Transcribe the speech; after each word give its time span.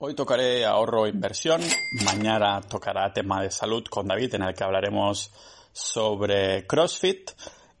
Hoy 0.00 0.14
tocaré 0.14 0.64
ahorro 0.64 1.06
e 1.06 1.08
inversión, 1.08 1.60
mañana 2.04 2.60
tocará 2.60 3.12
tema 3.12 3.42
de 3.42 3.50
salud 3.50 3.82
con 3.90 4.06
David 4.06 4.36
en 4.36 4.44
el 4.44 4.54
que 4.54 4.62
hablaremos 4.62 5.32
sobre 5.72 6.68
CrossFit 6.68 7.32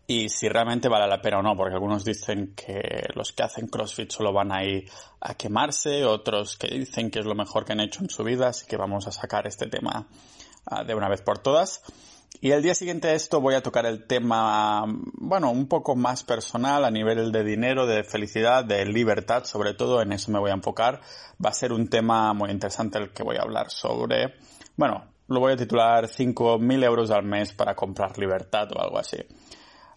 y 0.04 0.28
si 0.28 0.48
realmente 0.48 0.88
vale 0.88 1.06
la 1.06 1.22
pena 1.22 1.38
o 1.38 1.42
no, 1.42 1.56
porque 1.56 1.74
algunos 1.74 2.04
dicen 2.04 2.56
que 2.56 3.06
los 3.14 3.30
que 3.30 3.44
hacen 3.44 3.68
CrossFit 3.68 4.10
solo 4.10 4.32
van 4.32 4.50
a 4.50 4.64
ir 4.64 4.90
a 5.20 5.34
quemarse, 5.34 6.04
otros 6.04 6.56
que 6.56 6.66
dicen 6.66 7.08
que 7.08 7.20
es 7.20 7.24
lo 7.24 7.36
mejor 7.36 7.64
que 7.64 7.74
han 7.74 7.80
hecho 7.80 8.02
en 8.02 8.10
su 8.10 8.24
vida, 8.24 8.48
así 8.48 8.66
que 8.66 8.76
vamos 8.76 9.06
a 9.06 9.12
sacar 9.12 9.46
este 9.46 9.68
tema 9.68 10.08
ah, 10.66 10.82
de 10.82 10.96
una 10.96 11.08
vez 11.08 11.22
por 11.22 11.38
todas. 11.38 11.82
Y 12.40 12.52
el 12.52 12.62
día 12.62 12.74
siguiente 12.74 13.08
a 13.08 13.14
esto 13.14 13.40
voy 13.40 13.54
a 13.54 13.62
tocar 13.62 13.84
el 13.84 14.06
tema, 14.06 14.84
bueno, 15.14 15.50
un 15.50 15.66
poco 15.66 15.96
más 15.96 16.22
personal 16.22 16.84
a 16.84 16.90
nivel 16.90 17.32
de 17.32 17.42
dinero, 17.42 17.84
de 17.84 18.04
felicidad, 18.04 18.64
de 18.64 18.84
libertad, 18.86 19.42
sobre 19.44 19.74
todo 19.74 20.00
en 20.02 20.12
eso 20.12 20.30
me 20.30 20.38
voy 20.38 20.50
a 20.50 20.54
enfocar. 20.54 21.00
Va 21.44 21.50
a 21.50 21.54
ser 21.54 21.72
un 21.72 21.88
tema 21.88 22.32
muy 22.34 22.50
interesante 22.50 22.98
el 22.98 23.10
que 23.10 23.24
voy 23.24 23.36
a 23.36 23.42
hablar 23.42 23.70
sobre, 23.70 24.34
bueno, 24.76 25.04
lo 25.26 25.40
voy 25.40 25.54
a 25.54 25.56
titular 25.56 26.06
5.000 26.06 26.84
euros 26.84 27.10
al 27.10 27.24
mes 27.24 27.52
para 27.52 27.74
comprar 27.74 28.16
libertad 28.18 28.68
o 28.72 28.80
algo 28.80 28.98
así. 28.98 29.18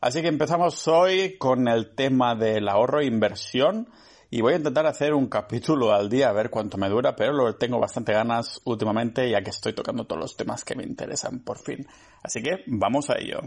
Así 0.02 0.24
que 0.24 0.28
empezamos 0.28 0.88
hoy 0.88 1.38
con 1.38 1.68
el 1.68 1.94
tema 1.94 2.34
del 2.34 2.68
ahorro 2.68 3.02
e 3.02 3.06
inversión 3.06 3.88
y 4.34 4.40
voy 4.40 4.54
a 4.54 4.58
intentar 4.58 4.86
hacer 4.86 5.14
un 5.14 5.28
capítulo 5.28 5.92
al 5.92 6.10
día 6.10 6.30
a 6.30 6.32
ver 6.32 6.50
cuánto 6.50 6.78
me 6.78 6.88
dura, 6.88 7.14
pero 7.18 7.34
lo 7.34 7.54
tengo 7.58 7.80
bastante 7.80 8.14
ganas 8.14 8.62
últimamente 8.64 9.30
ya 9.30 9.42
que 9.42 9.50
estoy 9.50 9.74
tocando 9.74 10.06
todos 10.06 10.22
los 10.22 10.38
temas 10.38 10.64
que 10.64 10.74
me 10.74 10.84
interesan 10.84 11.42
por 11.44 11.58
fin. 11.58 11.86
Así 12.24 12.42
que 12.42 12.64
vamos 12.68 13.10
a 13.10 13.18
ello. 13.20 13.42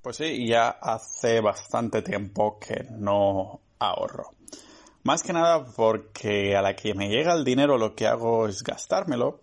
Pues 0.00 0.16
sí, 0.16 0.46
ya 0.46 0.70
hace 0.70 1.42
bastante 1.42 2.00
tiempo 2.00 2.58
que 2.58 2.86
no 2.90 3.60
ahorro. 3.78 4.30
Más 5.02 5.22
que 5.22 5.34
nada 5.34 5.66
porque 5.76 6.56
a 6.56 6.62
la 6.62 6.74
que 6.74 6.94
me 6.94 7.10
llega 7.10 7.34
el 7.34 7.44
dinero 7.44 7.76
lo 7.76 7.94
que 7.94 8.06
hago 8.06 8.48
es 8.48 8.62
gastármelo 8.62 9.40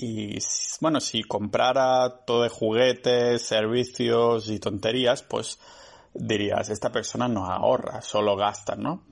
y 0.00 0.38
bueno, 0.80 0.98
si 0.98 1.22
comprara 1.22 2.24
todo 2.24 2.44
de 2.44 2.48
juguetes, 2.48 3.42
servicios 3.42 4.48
y 4.48 4.58
tonterías, 4.58 5.22
pues 5.22 5.58
dirías, 6.14 6.70
esta 6.70 6.90
persona 6.90 7.28
no 7.28 7.44
ahorra, 7.44 8.00
solo 8.00 8.34
gasta, 8.34 8.76
¿no? 8.76 9.02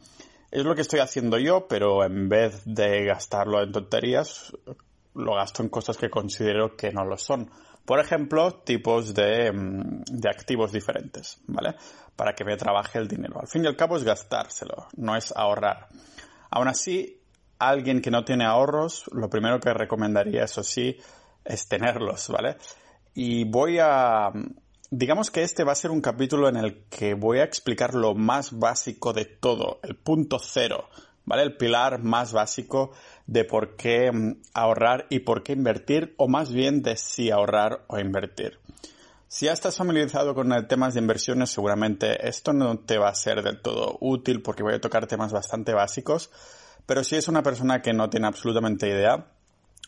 Es 0.51 0.65
lo 0.65 0.75
que 0.75 0.81
estoy 0.81 1.01
haciendo 1.01 1.39
yo, 1.39 1.69
pero 1.69 2.03
en 2.05 2.31
vez 2.31 2.63
de 2.65 3.05
gastarlo 3.05 3.63
en 3.63 3.71
tonterías, 3.71 4.51
lo 5.15 5.35
gasto 5.35 5.63
en 5.63 5.69
cosas 5.69 5.99
que 5.99 6.09
considero 6.09 6.75
que 6.75 6.91
no 6.91 7.05
lo 7.05 7.19
son. 7.19 7.51
Por 7.85 8.01
ejemplo, 8.01 8.55
tipos 8.55 9.13
de, 9.13 9.53
mm, 9.53 10.05
de 10.11 10.31
activos 10.31 10.73
diferentes, 10.73 11.43
¿vale? 11.47 11.75
Para 12.17 12.33
que 12.33 12.45
me 12.45 12.57
trabaje 12.57 12.99
el 12.99 13.09
dinero. 13.09 13.39
Al 13.41 13.49
fin 13.49 13.65
y 13.65 13.67
al 13.67 13.77
cabo 13.77 13.99
es 13.99 14.05
gastárselo, 14.05 14.89
no 14.97 15.17
es 15.17 15.37
ahorrar. 15.37 15.89
Aún 16.51 16.69
así, 16.69 17.18
alguien 17.59 18.01
que 18.01 18.11
no 18.11 18.25
tiene 18.25 18.45
ahorros, 18.45 19.05
lo 19.13 19.29
primero 19.29 19.61
que 19.61 19.73
recomendaría, 19.73 20.45
eso 20.45 20.63
sí, 20.63 20.97
es 21.45 21.69
tenerlos, 21.69 22.29
¿vale? 22.29 22.57
Y 23.15 23.45
voy 23.45 23.79
a... 23.81 24.31
Digamos 24.91 25.31
que 25.31 25.43
este 25.43 25.65
va 25.65 25.73
a 25.73 25.77
ser 25.77 25.91
un 25.91 26.01
capítulo 26.01 26.49
en 26.49 26.57
el 26.57 26.85
que 26.85 27.15
voy 27.15 27.41
a 27.41 27.45
explicar 27.45 27.95
lo 27.95 28.15
más 28.15 28.59
básico 28.59 29.13
de 29.13 29.27
todo, 29.27 29.81
el 29.83 29.97
punto 29.97 30.39
cero, 30.39 30.89
¿vale? 31.25 31.43
El 31.43 31.57
pilar 31.57 32.03
más 32.03 32.33
básico 32.33 32.93
de 33.27 33.45
por 33.45 33.77
qué 33.77 34.11
mm, 34.11 34.41
ahorrar 34.55 35.07
y 35.11 35.21
por 35.21 35.43
qué 35.43 35.53
invertir, 35.53 36.15
o 36.17 36.29
más 36.29 36.53
bien 36.53 36.83
de 36.83 36.97
si 36.97 37.31
ahorrar 37.31 37.85
o 37.89 37.99
invertir. 37.99 38.59
Si 39.31 39.45
ya 39.45 39.53
estás 39.53 39.77
familiarizado 39.77 40.35
con 40.35 40.67
temas 40.69 40.95
de 40.95 41.01
inversiones, 41.01 41.51
seguramente 41.51 42.27
esto 42.27 42.55
no 42.55 42.79
te 42.79 42.97
va 42.97 43.11
a 43.11 43.15
ser 43.15 43.43
del 43.43 43.61
todo 43.61 43.99
útil 44.01 44.41
porque 44.41 44.63
voy 44.63 44.73
a 44.73 44.81
tocar 44.81 45.07
temas 45.07 45.35
bastante 45.35 45.75
básicos, 45.75 46.31
pero 46.89 47.05
si 47.05 47.17
es 47.17 47.29
una 47.29 47.43
persona 47.43 47.83
que 47.83 47.93
no 47.93 48.09
tiene 48.09 48.29
absolutamente 48.29 48.89
idea, 48.89 49.27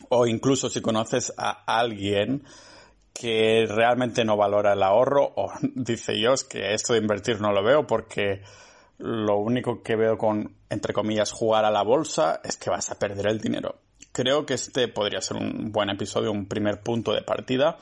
o 0.09 0.27
incluso 0.27 0.69
si 0.69 0.81
conoces 0.81 1.33
a 1.35 1.63
alguien 1.65 2.43
que 3.11 3.65
realmente 3.67 4.23
no 4.23 4.37
valora 4.37 4.73
el 4.73 4.83
ahorro, 4.83 5.33
o 5.35 5.51
dice 5.73 6.21
yo 6.21 6.33
es 6.33 6.43
que 6.43 6.75
esto 6.75 6.93
de 6.93 6.99
invertir 6.99 7.41
no 7.41 7.53
lo 7.53 7.63
veo 7.63 7.87
porque 7.87 8.43
lo 8.99 9.39
único 9.39 9.81
que 9.81 9.95
veo 9.95 10.15
con, 10.15 10.55
entre 10.69 10.93
comillas, 10.93 11.31
jugar 11.31 11.65
a 11.65 11.71
la 11.71 11.81
bolsa 11.81 12.39
es 12.43 12.55
que 12.55 12.69
vas 12.69 12.91
a 12.91 12.99
perder 12.99 13.25
el 13.29 13.41
dinero. 13.41 13.79
Creo 14.11 14.45
que 14.45 14.53
este 14.53 14.87
podría 14.87 15.21
ser 15.21 15.37
un 15.37 15.71
buen 15.71 15.89
episodio, 15.89 16.31
un 16.31 16.45
primer 16.45 16.83
punto 16.83 17.13
de 17.13 17.23
partida. 17.23 17.79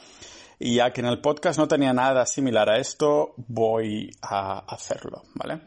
Y 0.60 0.76
ya 0.76 0.94
que 0.94 1.02
en 1.02 1.08
el 1.08 1.20
podcast 1.20 1.60
no 1.60 1.68
tenía 1.68 1.92
nada 1.92 2.26
similar 2.26 2.70
a 2.70 2.78
esto, 2.78 3.34
voy 3.36 4.12
a 4.22 4.60
hacerlo, 4.60 5.24
¿vale? 5.36 5.60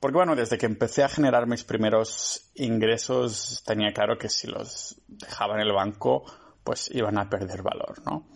Porque 0.00 0.16
bueno, 0.16 0.36
desde 0.36 0.58
que 0.58 0.66
empecé 0.66 1.02
a 1.02 1.08
generar 1.08 1.46
mis 1.46 1.64
primeros 1.64 2.50
ingresos 2.54 3.62
tenía 3.66 3.92
claro 3.92 4.16
que 4.16 4.28
si 4.28 4.46
los 4.46 5.00
dejaba 5.08 5.54
en 5.54 5.60
el 5.60 5.72
banco, 5.72 6.24
pues 6.62 6.90
iban 6.92 7.18
a 7.18 7.28
perder 7.28 7.62
valor, 7.62 8.00
¿no? 8.04 8.28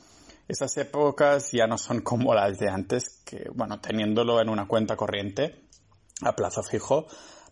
Esas 0.48 0.76
épocas 0.76 1.52
ya 1.52 1.66
no 1.66 1.78
son 1.78 2.00
como 2.00 2.34
las 2.34 2.58
de 2.58 2.68
antes, 2.68 3.22
que 3.24 3.48
bueno, 3.54 3.80
teniéndolo 3.80 4.40
en 4.40 4.48
una 4.48 4.66
cuenta 4.66 4.96
corriente 4.96 5.68
a 6.20 6.34
plazo 6.34 6.62
fijo, 6.62 7.06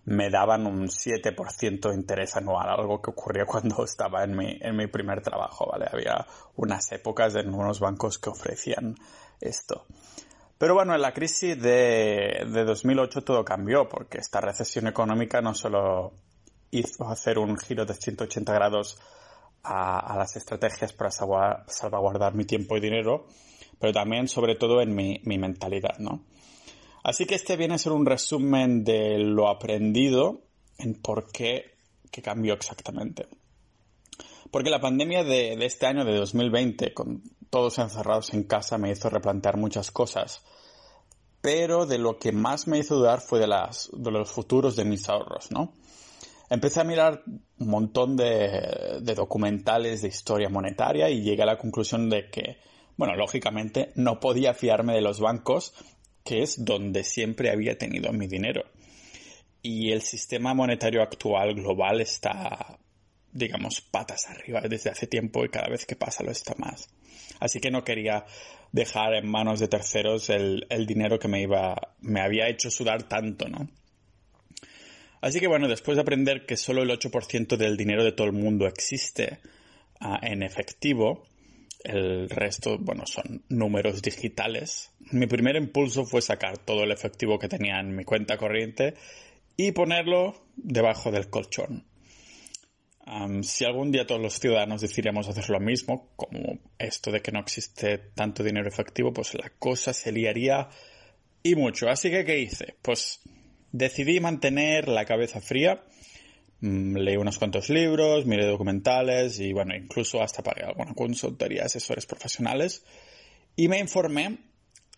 me 0.05 0.29
daban 0.29 0.67
un 0.67 0.89
7% 0.89 1.89
de 1.89 1.95
interés 1.95 2.37
anual, 2.37 2.69
algo 2.69 3.01
que 3.01 3.11
ocurría 3.11 3.45
cuando 3.47 3.85
estaba 3.85 4.25
en 4.25 4.37
mi, 4.37 4.59
en 4.61 4.77
mi 4.77 4.89
primer 4.89 5.23
trabajo, 5.23 5.69
¿vale? 5.71 5.87
Había 5.91 6.27
unas 6.57 6.91
épocas 6.93 7.37
en 7.37 7.55
unos 7.55 7.79
bancos 7.79 8.19
que 8.19 8.31
ofrecían 8.31 8.97
esto. 9.41 9.87
Pero 10.61 10.75
bueno, 10.75 10.95
en 10.95 11.01
la 11.01 11.15
crisis 11.15 11.59
de, 11.59 12.45
2008 12.47 13.25
todo 13.25 13.43
cambió, 13.43 13.89
porque 13.89 14.19
esta 14.19 14.43
recesión 14.43 14.89
económica 14.89 15.41
no 15.41 15.55
solo 15.55 16.13
hizo 16.71 17.09
hacer 17.09 17.39
un 17.39 17.57
giro 17.57 17.87
de 17.87 17.95
180 17.95 18.53
grados 18.53 18.99
a, 19.63 20.15
las 20.19 20.37
estrategias 20.37 20.93
para 20.93 21.11
salvaguardar 21.11 22.35
mi 22.35 22.45
tiempo 22.45 22.77
y 22.77 22.81
dinero, 22.81 23.27
pero 23.79 23.95
también, 23.95 24.29
sobre 24.29 24.55
todo, 24.55 24.83
en 24.83 24.95
mi, 24.95 25.23
mentalidad, 25.25 25.97
¿no? 25.99 26.27
Así 27.05 27.25
que 27.25 27.37
este 27.37 27.57
viene 27.57 27.77
a 27.77 27.79
ser 27.79 27.93
un 27.93 28.05
resumen 28.05 28.85
de 28.85 29.17
lo 29.17 29.49
aprendido 29.49 30.43
en 30.77 30.93
por 30.93 31.33
qué, 31.33 31.71
qué 32.11 32.21
cambió 32.21 32.53
exactamente. 32.53 33.29
Porque 34.51 34.71
la 34.71 34.81
pandemia 34.81 35.23
de, 35.25 35.55
este 35.65 35.87
año, 35.87 36.05
de 36.05 36.17
2020, 36.17 36.93
con 36.93 37.23
todos 37.51 37.79
encerrados 37.79 38.33
en 38.35 38.45
casa, 38.45 38.79
me 38.79 38.91
hizo 38.91 39.09
replantear 39.09 39.57
muchas 39.57 39.91
cosas 39.91 40.43
pero 41.41 41.87
de 41.87 41.99
lo 41.99 42.19
que 42.19 42.33
más 42.33 42.67
me 42.67 42.79
hizo 42.79 42.97
dudar 42.97 43.21
fue 43.21 43.39
de, 43.39 43.47
las, 43.47 43.91
de 43.93 44.11
los 44.11 44.31
futuros 44.31 44.77
de 44.77 44.85
mis 44.85 45.09
ahorros, 45.09 45.51
¿no? 45.51 45.73
Empecé 46.51 46.81
a 46.81 46.85
mirar 46.85 47.23
un 47.59 47.69
montón 47.69 48.17
de, 48.17 48.99
de 49.01 49.15
documentales 49.15 50.03
de 50.03 50.09
historia 50.09 50.49
monetaria 50.49 51.09
y 51.09 51.23
llegué 51.23 51.43
a 51.43 51.47
la 51.47 51.59
conclusión 51.59 52.11
de 52.11 52.29
que, 52.29 52.59
bueno, 52.97 53.15
lógicamente 53.15 53.93
no 53.95 54.19
podía 54.19 54.53
fiarme 54.53 54.95
de 54.95 55.01
los 55.01 55.21
bancos, 55.21 55.73
que 56.25 56.43
es 56.43 56.65
donde 56.65 57.05
siempre 57.05 57.51
había 57.51 57.79
tenido 57.79 58.13
mi 58.13 58.27
dinero. 58.27 58.65
Y 59.63 59.93
el 59.93 60.03
sistema 60.03 60.53
monetario 60.53 61.03
actual 61.03 61.55
global 61.55 62.01
está, 62.01 62.79
digamos, 63.33 63.81
patas 63.81 64.29
arriba 64.29 64.61
desde 64.63 64.91
hace 64.91 65.07
tiempo 65.07 65.45
y 65.45 65.49
cada 65.49 65.69
vez 65.69 65.87
que 65.87 65.97
pasa 65.97 66.25
lo 66.25 66.31
está 66.31 66.55
más. 66.59 66.89
Así 67.39 67.61
que 67.61 67.71
no 67.71 67.85
quería 67.85 68.25
dejar 68.73 69.15
en 69.15 69.29
manos 69.29 69.61
de 69.61 69.69
terceros 69.69 70.31
el, 70.31 70.67
dinero 70.87 71.19
que 71.19 71.29
me 71.29 71.41
iba, 71.41 71.95
me 72.01 72.21
había 72.21 72.49
hecho 72.49 72.71
sudar 72.71 73.05
tanto, 73.05 73.49
¿no? 73.49 73.69
Así 75.21 75.39
que 75.39 75.49
bueno, 75.49 75.69
después 75.69 75.97
de 75.97 76.03
aprender 76.03 76.47
que 76.47 76.57
solo 76.57 76.83
el 76.83 76.91
8% 76.91 77.57
del 77.57 77.77
dinero 77.77 78.05
de 78.05 78.13
todo 78.13 78.27
el 78.27 78.33
mundo 78.33 78.67
existe 78.67 79.39
ah, 80.01 80.19
en 80.23 80.43
efectivo, 80.43 81.25
el 81.85 82.29
resto, 82.31 82.79
bueno, 82.79 83.05
son 83.07 83.45
números 83.49 84.01
digitales. 84.01 84.91
Mi 85.13 85.27
primer 85.27 85.57
impulso 85.57 86.07
fue 86.07 86.23
sacar 86.23 86.59
todo 86.59 86.85
el 86.85 86.91
efectivo 86.91 87.39
que 87.39 87.49
tenía 87.49 87.81
en 87.81 87.95
mi 87.95 88.05
cuenta 88.05 88.39
corriente 88.39 88.95
y 89.57 89.73
ponerlo 89.73 90.43
debajo 90.57 91.11
del 91.11 91.29
colchón 91.29 91.90
si 93.43 93.65
algún 93.65 93.91
día 93.91 94.07
todos 94.07 94.21
los 94.21 94.39
ciudadanos 94.39 94.81
decidiéramos 94.81 95.29
hacer 95.29 95.51
lo 95.51 95.61
mismo, 95.61 96.11
como 96.17 96.59
esto 96.79 97.11
de 97.11 97.21
que 97.21 97.33
no 97.33 97.41
existe 97.41 97.99
tanto 98.15 98.43
dinero 98.43 98.69
efectivo, 98.69 99.13
pues 99.13 99.35
la 99.35 99.51
cosa 99.59 99.93
se 99.93 100.13
liaría 100.13 100.69
y 101.43 101.55
mucho. 101.55 101.89
Así 101.89 102.11
que, 102.11 102.25
¿qué 102.25 102.39
hice? 102.39 102.77
Pues 102.83 103.21
decidí 103.73 104.21
mantener 104.21 104.89
la 104.89 105.05
cabeza 105.05 105.41
fría. 105.41 105.83
Mm, 106.61 106.97
leí 106.97 107.17
unos 107.17 107.39
cuantos 107.39 107.71
libros, 107.71 108.27
miré 108.27 108.47
documentales 108.47 109.41
y, 109.41 109.53
bueno, 109.53 109.75
incluso 109.75 110.23
hasta 110.23 110.43
pagué 110.43 110.65
alguna 110.65 110.95
consultoría 110.95 111.63
a 111.63 111.67
asesores 111.67 112.07
profesionales. 112.07 112.85
Y 113.57 113.69
me 113.69 113.79
informé 113.79 114.39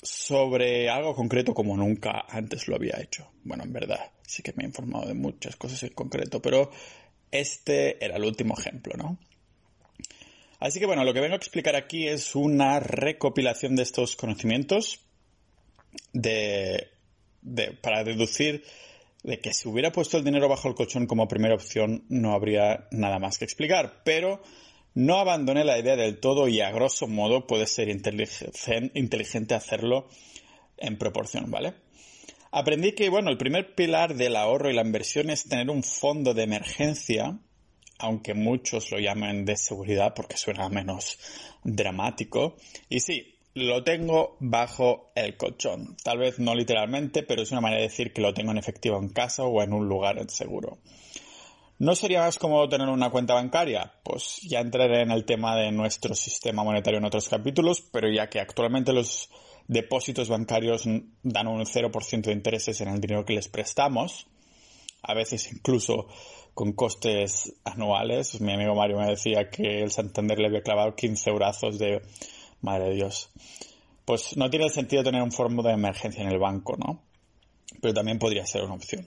sobre 0.03 0.91
algo 0.91 1.15
concreto 1.15 1.55
como 1.55 1.77
nunca 1.77 2.25
antes 2.29 2.67
lo 2.67 2.75
había 2.75 3.01
hecho. 3.01 3.31
Bueno, 3.45 3.63
en 3.63 3.73
verdad, 3.73 4.11
sí 4.27 4.43
que 4.43 4.53
me 4.57 4.65
he 4.65 4.67
informado 4.67 5.07
de 5.07 5.15
muchas 5.15 5.57
cosas 5.57 5.83
en 5.85 5.91
concreto, 5.91 6.43
pero 6.43 6.71
este 7.33 8.05
era 8.05 8.17
el 8.17 8.25
último 8.25 8.55
ejemplo, 8.57 8.95
¿no? 8.97 9.19
Así 10.61 10.79
que 10.79 10.87
bueno, 10.87 11.05
lo 11.05 11.13
que 11.13 11.21
vengo 11.21 11.35
a 11.35 11.39
explicar 11.39 11.75
aquí 11.75 12.07
es 12.07 12.37
una 12.37 12.79
recopilación 12.79 13.75
de 13.75 13.83
estos 13.83 14.15
conocimientos 14.15 15.01
de 16.13 16.89
para 17.81 18.05
deducir 18.05 18.65
de 19.25 19.41
que 19.41 19.53
si 19.53 19.69
hubiera 19.69 19.93
puesto 19.93 20.19
el 20.19 20.25
dinero 20.25 20.49
bajo 20.49 20.69
el 20.69 20.75
colchón 20.75 21.07
como 21.07 21.27
primera 21.27 21.55
opción 21.55 22.05
no 22.09 22.33
habría 22.33 22.87
nada 22.91 23.19
más 23.19 23.39
que 23.39 23.45
explicar, 23.45 24.03
pero 24.05 24.41
no 24.95 25.19
abandoné 25.19 25.65
la 25.65 25.79
idea 25.79 25.97
del 25.97 26.19
todo 26.19 26.49
y 26.49 26.61
a 26.61 26.71
grosso 26.71 27.07
modo 27.07 27.47
puede 27.47 27.67
ser 27.67 27.89
inteligente 27.89 29.55
hacerlo 29.55 30.09
en 30.77 30.99
proporción, 30.99 31.51
¿vale? 31.51 31.75
Aprendí 32.55 32.93
que, 32.93 33.09
bueno, 33.09 33.31
el 33.31 33.39
primer 33.39 33.75
pilar 33.75 34.15
del 34.15 34.37
ahorro 34.37 34.71
y 34.71 34.75
la 34.75 34.83
inversión 34.83 35.31
es 35.31 35.49
tener 35.49 35.71
un 35.71 35.83
fondo 35.83 36.35
de 36.35 36.43
emergencia, 36.43 37.39
aunque 37.99 38.35
muchos 38.35 38.91
lo 38.91 38.99
llamen 38.99 39.47
de 39.47 39.57
seguridad 39.57 40.13
porque 40.15 40.37
suena 40.37 40.69
menos 40.69 41.19
dramático. 41.65 42.57
Y 42.91 43.01
sí, 43.01 43.39
lo 43.55 43.83
tengo 43.85 44.37
bajo 44.39 45.13
el 45.15 45.39
colchón. 45.39 45.97
Tal 46.05 46.19
vez 46.19 46.39
no 46.39 46.55
literalmente, 46.55 47.23
pero 47.23 47.41
es 47.41 47.51
una 47.53 47.63
manera 47.63 47.81
de 47.81 47.89
decir 47.89 48.13
que 48.13 48.21
lo 48.21 48.35
tengo 48.35 48.51
en 48.51 48.59
efectivo 48.59 48.99
en 48.99 49.09
casa 49.09 49.45
o 49.45 49.63
en 49.63 49.73
un 49.73 49.89
lugar 49.89 50.23
seguro. 50.29 50.77
¿No 51.79 51.95
sería 51.95 52.21
más 52.21 52.39
cómodo 52.39 52.69
tener 52.69 52.89
una 52.89 53.11
cuenta 53.11 53.33
bancaria? 53.33 53.95
Pues 54.05 54.41
ya 54.43 54.61
entraré 54.61 55.03
en 55.03 55.11
el 55.11 55.25
tema 55.25 55.57
de 55.57 55.73
nuestro 55.73 56.15
sistema 56.15 56.63
monetario 56.63 56.99
en 56.99 57.07
otros 57.07 57.31
capítulos, 57.31 57.81
pero 57.81 58.09
ya 58.13 58.29
que 58.29 58.41
actualmente 58.41 58.93
los 58.93 59.31
depósitos 59.69 60.29
bancarios 60.29 60.85
dan 61.23 61.47
un 61.47 61.65
0% 61.65 62.23
de 62.23 62.33
intereses 62.33 62.81
en 62.81 62.89
el 62.89 63.01
dinero 63.01 63.25
que 63.25 63.35
les 63.35 63.49
prestamos, 63.49 64.27
a 65.03 65.15
veces 65.15 65.53
incluso 65.53 66.09
con 66.55 66.73
costes 66.73 67.55
anuales. 67.65 68.41
Mi 68.41 68.53
amigo 68.53 68.75
Mario 68.75 68.99
me 68.99 69.07
decía 69.07 69.49
que 69.51 69.83
el 69.83 69.91
Santander 69.91 70.39
le 70.39 70.49
había 70.49 70.63
clavado 70.63 70.95
15 70.95 71.31
eurazos 71.31 71.79
de... 71.79 72.03
Madre 72.63 72.91
de 72.91 72.95
Dios. 72.95 73.29
Pues 74.05 74.37
no 74.37 74.49
tiene 74.49 74.71
sentido 74.71 75.03
tener 75.03 75.21
un 75.21 75.33
fondo 75.33 75.63
de 75.63 75.73
emergencia 75.73 76.23
en 76.23 76.31
el 76.31 76.39
banco, 76.39 76.77
¿no? 76.77 77.03
Pero 77.81 77.93
también 77.93 78.21
podría 78.21 78.47
ser 78.47 78.63
una 78.63 78.75
opción. 78.75 79.07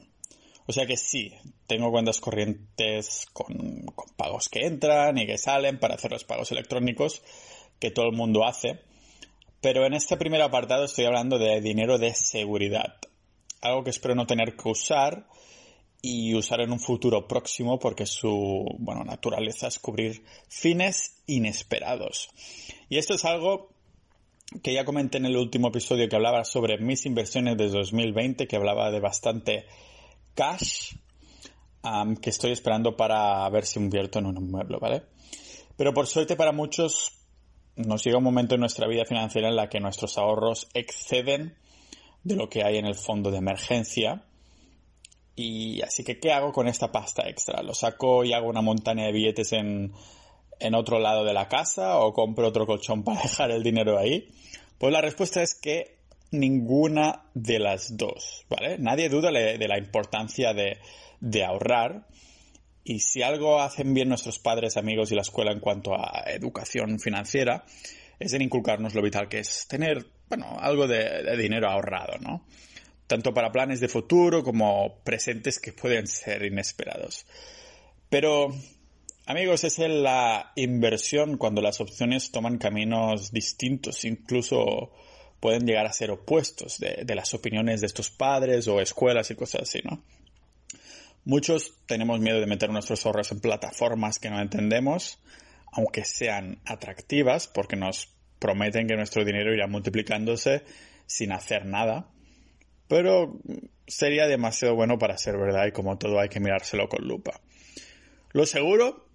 O 0.68 0.74
sea 0.74 0.86
que 0.86 0.98
sí, 0.98 1.34
tengo 1.68 1.92
cuentas 1.92 2.20
corrientes 2.20 3.28
con, 3.32 3.86
con, 3.96 4.08
pagos 4.18 4.50
que 4.50 4.66
entran 4.66 5.18
y 5.18 5.26
que 5.26 5.38
salen 5.38 5.80
para 5.80 5.96
hacer 5.96 6.12
los 6.12 6.26
pagos 6.26 6.52
electrónicos 6.52 7.22
que 7.80 7.92
todo 7.92 8.08
el 8.08 8.16
mundo 8.16 8.46
hace. 8.46 8.82
Pero 9.66 9.84
en 9.84 9.96
este 9.96 10.16
primer 10.16 10.44
apartado 10.44 10.86
estoy 10.86 11.06
hablando 11.06 11.40
de 11.40 11.60
dinero 11.60 11.98
de 11.98 12.14
seguridad. 12.14 12.98
Algo 13.62 13.84
que 13.84 13.90
espero 13.90 14.14
no 14.14 14.28
tener 14.28 14.56
que 14.56 14.70
usar 14.70 15.26
y 16.04 16.36
usar 16.36 16.62
en 16.62 16.72
un 16.72 16.80
futuro 16.80 17.28
próximo 17.28 17.80
porque 17.80 18.06
su 18.06 18.64
bueno, 18.78 19.04
naturaleza 19.04 19.66
es 19.66 19.80
cubrir 19.80 20.24
fines 20.48 21.24
inesperados. 21.26 22.30
Y 22.90 23.00
esto 23.00 23.16
es 23.16 23.26
algo 23.26 23.72
que 24.62 24.72
ya 24.72 24.86
comenté 24.86 25.18
en 25.18 25.26
el 25.26 25.36
último 25.36 25.70
episodio 25.70 26.08
que 26.08 26.16
hablaba 26.16 26.46
sobre 26.46 26.78
mis 26.78 27.08
inversiones 27.08 27.58
de 27.58 27.70
2020, 27.70 28.48
que 28.48 28.56
hablaba 28.58 28.92
de 28.92 29.00
bastante 29.00 29.66
cash 30.36 30.94
que 32.22 32.30
estoy 32.30 32.52
esperando 32.52 32.96
para 32.96 33.50
ver 33.50 33.66
si 33.66 33.80
invierto 33.80 34.20
en 34.20 34.28
un 34.28 34.38
inmueble, 34.38 34.78
¿vale? 34.80 35.06
Pero 35.76 35.92
por 35.92 36.06
suerte 36.06 36.36
para 36.36 36.52
muchos 36.52 37.25
nos 37.76 38.04
llega 38.04 38.18
un 38.18 38.24
momento 38.24 38.56
en 38.56 38.62
nuestra 38.62 38.88
vida 38.88 39.06
financiera 39.06 39.50
en 39.50 39.56
la 39.56 39.70
que 39.70 39.80
nuestros 39.80 40.18
ahorros 40.18 40.68
exceden 40.74 41.56
de 42.24 42.36
lo 42.36 42.50
que 42.50 42.64
hay 42.64 42.78
en 42.78 42.86
el 42.86 42.96
fondo 42.96 43.32
de 43.32 43.38
emergencia. 43.38 44.24
Y 45.36 45.82
así 45.82 46.04
que, 46.04 46.20
¿qué 46.20 46.32
hago 46.32 46.52
con 46.54 46.68
esta 46.68 46.92
pasta 46.92 47.28
extra? 47.28 47.62
¿Lo 47.62 47.74
saco 47.74 48.24
y 48.24 48.34
hago 48.34 48.48
una 48.48 48.62
montaña 48.62 49.06
de 49.06 49.12
billetes 49.12 49.52
en, 49.52 49.92
en 50.60 50.76
otro 50.76 51.00
lado 51.00 51.26
de 51.26 51.34
la 51.34 51.50
casa 51.50 52.00
o 52.00 52.14
compro 52.14 52.48
otro 52.48 52.66
colchón 52.66 53.04
para 53.04 53.22
dejar 53.24 53.52
el 53.52 53.64
dinero 53.64 53.98
ahí? 53.98 54.30
Pues 54.78 54.94
la 54.94 55.02
respuesta 55.02 55.42
es 55.42 55.56
que 55.56 55.98
ninguna 56.32 57.26
de 57.34 57.60
las 57.60 57.98
dos, 57.98 58.46
¿vale? 58.50 58.78
Nadie 58.80 59.10
duda 59.10 59.32
de 59.32 59.68
la 59.68 59.78
importancia 59.78 60.54
de, 60.54 60.80
de 61.20 61.44
ahorrar 61.44 62.08
y 62.88 63.00
si 63.00 63.24
algo 63.24 63.60
hacen 63.60 63.96
bien 63.96 64.10
nuestros 64.10 64.38
padres, 64.38 64.78
amigos 64.78 65.12
y 65.12 65.16
la 65.16 65.24
escuela 65.24 65.52
en 65.52 65.60
cuanto 65.60 65.96
a 65.96 66.24
educación 66.28 67.00
financiera, 67.00 67.66
es 68.20 68.32
en 68.34 68.44
inculcarnos 68.44 68.94
lo 68.94 69.02
vital 69.02 69.28
que 69.28 69.40
es 69.40 69.68
tener, 69.68 70.06
bueno, 70.30 70.58
algo 70.60 70.88
de, 70.88 71.36
dinero 71.36 71.68
ahorrado, 71.68 72.20
¿no? 72.20 72.46
Tanto 73.08 73.34
para 73.34 73.52
planes 73.52 73.80
de 73.80 73.88
futuro 73.88 74.44
como 74.44 75.00
presentes 75.04 75.60
que 75.60 75.74
pueden 75.74 76.06
ser 76.06 76.46
inesperados. 76.46 77.26
Pero, 78.08 78.54
amigos, 79.26 79.64
es 79.64 79.80
la 79.80 80.52
inversión 80.56 81.38
cuando 81.38 81.64
las 81.64 81.82
opciones 81.82 82.32
toman 82.32 82.60
caminos 82.60 83.32
distintos, 83.32 84.06
incluso 84.06 84.92
pueden 85.40 85.66
llegar 85.66 85.88
a 85.88 85.94
ser 85.94 86.12
opuestos 86.12 86.78
de, 86.78 87.04
de 87.04 87.16
las 87.16 87.34
opiniones 87.34 87.82
de 87.82 87.88
estos 87.88 88.12
padres 88.12 88.68
o 88.68 88.80
escuelas 88.80 89.32
y 89.32 89.36
cosas 89.36 89.64
así, 89.64 89.80
¿no? 89.84 90.04
Muchos 91.26 91.74
tenemos 91.88 92.20
miedo 92.20 92.40
de 92.40 92.46
meter 92.46 92.70
nuestros 92.70 93.04
ahorros 93.04 93.32
en 93.32 93.40
plataformas 93.40 94.20
que 94.20 94.30
no 94.30 94.40
entendemos, 94.40 95.20
aunque 95.72 96.06
sean 96.06 96.60
atractivas, 96.66 97.48
porque 97.48 97.76
nos 97.76 98.14
prometen 98.38 98.88
que 98.88 98.96
nuestro 98.96 99.26
dinero 99.26 99.52
irá 99.52 99.66
multiplicándose 99.66 100.64
sin 101.08 101.32
hacer 101.32 101.66
nada. 101.66 102.12
Pero 102.88 103.40
sería 103.88 104.28
demasiado 104.28 104.76
bueno 104.76 105.00
para 105.00 105.18
ser 105.18 105.36
verdad 105.36 105.66
y 105.66 105.72
como 105.72 105.98
todo 105.98 106.20
hay 106.20 106.30
que 106.30 106.40
mirárselo 106.40 106.88
con 106.88 107.08
lupa. 107.08 107.42
Lo 108.32 108.46
seguro, 108.46 109.08